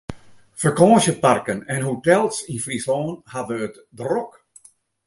Fakânsjeparken 0.61 1.59
en 1.73 1.81
hotels 1.89 2.37
yn 2.51 2.61
Fryslân 2.65 3.09
hawwe 3.33 3.57
it 3.65 3.75
drok. 3.97 4.31